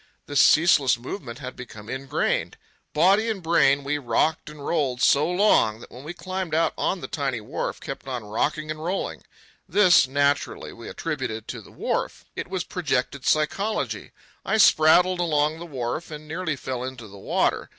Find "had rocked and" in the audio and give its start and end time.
3.97-4.65